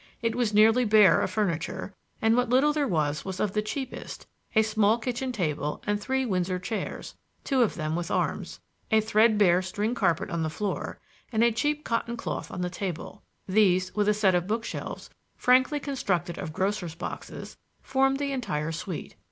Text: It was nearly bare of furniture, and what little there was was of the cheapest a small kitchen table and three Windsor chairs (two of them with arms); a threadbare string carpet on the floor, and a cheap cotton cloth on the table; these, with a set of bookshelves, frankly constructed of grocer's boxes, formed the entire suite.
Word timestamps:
It 0.23 0.33
was 0.35 0.51
nearly 0.51 0.83
bare 0.83 1.21
of 1.21 1.29
furniture, 1.29 1.93
and 2.23 2.35
what 2.35 2.49
little 2.49 2.73
there 2.73 2.87
was 2.87 3.23
was 3.23 3.39
of 3.39 3.53
the 3.53 3.61
cheapest 3.61 4.25
a 4.55 4.63
small 4.63 4.97
kitchen 4.97 5.31
table 5.31 5.79
and 5.85 6.01
three 6.01 6.25
Windsor 6.25 6.57
chairs 6.57 7.13
(two 7.43 7.61
of 7.61 7.75
them 7.75 7.95
with 7.95 8.09
arms); 8.09 8.59
a 8.89 8.99
threadbare 8.99 9.61
string 9.61 9.93
carpet 9.93 10.31
on 10.31 10.41
the 10.41 10.49
floor, 10.49 10.99
and 11.31 11.43
a 11.43 11.51
cheap 11.51 11.83
cotton 11.83 12.17
cloth 12.17 12.49
on 12.49 12.61
the 12.61 12.69
table; 12.71 13.21
these, 13.47 13.93
with 13.95 14.09
a 14.09 14.13
set 14.15 14.33
of 14.33 14.47
bookshelves, 14.47 15.11
frankly 15.37 15.79
constructed 15.79 16.39
of 16.39 16.51
grocer's 16.51 16.95
boxes, 16.95 17.59
formed 17.83 18.17
the 18.17 18.31
entire 18.31 18.71
suite. 18.71 19.15